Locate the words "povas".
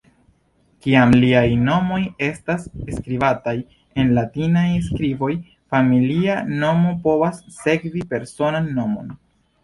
7.05-7.43